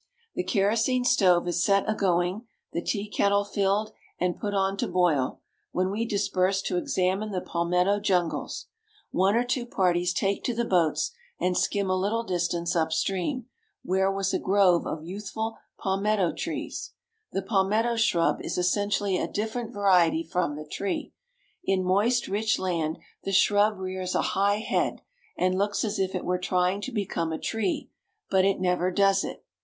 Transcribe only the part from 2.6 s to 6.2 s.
the tea kettle filled, and put on to boil; when we